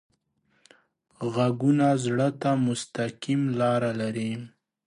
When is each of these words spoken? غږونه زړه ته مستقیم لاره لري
غږونه 1.33 1.87
زړه 2.03 2.27
ته 2.41 2.51
مستقیم 2.67 3.41
لاره 3.59 3.91
لري 4.01 4.31